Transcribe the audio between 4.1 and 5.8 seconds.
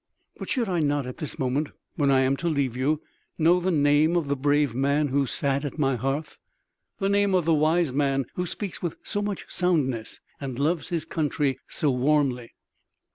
of the brave man who sat at